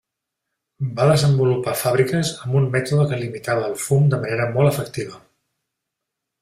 Va 0.99 1.05
desenvolupar 1.11 1.75
fàbriques 1.81 2.31
amb 2.45 2.57
un 2.61 2.67
mètode 2.77 3.05
que 3.11 3.21
limitava 3.23 3.69
el 3.69 3.79
fum 3.85 4.11
de 4.15 4.21
manera 4.25 4.53
molt 4.57 4.75
efectiva. 4.75 5.25